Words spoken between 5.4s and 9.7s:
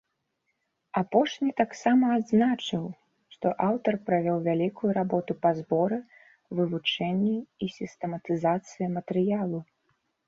па зборы, вывучэнні і сістэматызацыі матэрыялу.